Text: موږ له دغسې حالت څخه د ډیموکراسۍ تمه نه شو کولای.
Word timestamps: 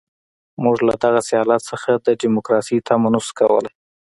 موږ 0.63 0.77
له 0.87 0.93
دغسې 1.03 1.33
حالت 1.39 1.61
څخه 1.71 1.89
د 1.95 2.07
ډیموکراسۍ 2.21 2.77
تمه 2.87 3.09
نه 3.13 3.19
شو 3.25 3.31
کولای. 3.39 3.73